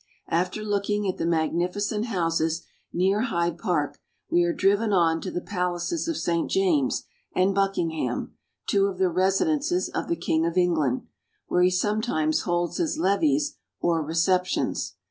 After 0.31 0.63
looking 0.63 1.07
at 1.07 1.17
the 1.19 1.27
magnificent 1.27 2.05
houses 2.05 2.63
near 2.91 3.21
Hyde 3.21 3.59
Park, 3.59 3.99
we 4.31 4.43
are 4.45 4.51
driven 4.51 4.91
on 4.91 5.21
to 5.21 5.29
the 5.29 5.41
palaces 5.41 6.07
of 6.07 6.17
St. 6.17 6.49
James 6.49 7.03
and 7.35 7.53
Buckingham, 7.53 8.33
two 8.65 8.87
of 8.87 8.97
the 8.97 9.09
residences 9.09 9.89
of 9.89 10.07
the 10.07 10.15
king 10.15 10.43
of 10.43 10.57
England, 10.57 11.03
where 11.49 11.61
he 11.61 11.69
sometimes 11.69 12.41
holds 12.49 12.77
his 12.77 12.97
levees 12.97 13.57
or 13.79 14.01
receptions. 14.01 14.95